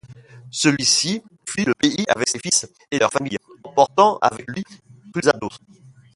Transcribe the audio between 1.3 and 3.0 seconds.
fuit le pays avec ses fils et